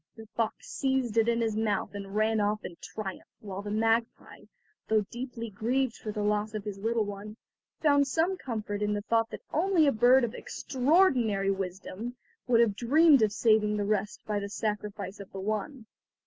The 0.15 0.25
fox 0.35 0.67
seized 0.67 1.15
it 1.19 1.29
in 1.29 1.41
his 1.41 1.55
mouth 1.55 1.93
and 1.93 2.15
ran 2.15 2.39
off 2.41 2.65
in 2.65 2.75
triumph, 2.81 3.29
while 3.39 3.61
the 3.61 3.69
magpie, 3.69 4.45
though 4.87 5.05
deeply 5.11 5.51
grieved 5.51 5.95
for 5.95 6.11
the 6.11 6.23
loss 6.23 6.55
of 6.55 6.63
his 6.63 6.79
little 6.79 7.05
one, 7.05 7.37
found 7.81 8.07
some 8.07 8.35
comfort 8.35 8.81
in 8.81 8.93
the 8.93 9.03
thought 9.03 9.29
that 9.29 9.43
only 9.53 9.85
a 9.85 9.91
bird 9.91 10.23
of 10.23 10.33
extraordinary 10.33 11.51
wisdom 11.51 12.15
would 12.47 12.61
have 12.61 12.75
dreamed 12.75 13.21
of 13.21 13.31
saving 13.31 13.77
the 13.77 13.85
rest 13.85 14.25
by 14.25 14.39
the 14.39 14.49
sacrifice 14.49 15.19
of 15.19 15.31
the 15.31 15.39
one. 15.39 15.85